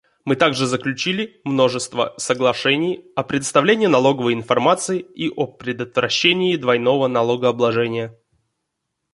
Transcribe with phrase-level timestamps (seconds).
[0.25, 8.17] Мы также заключили множество соглашений о предоставлении налоговой информации и о предотвращении двойного налогообложения.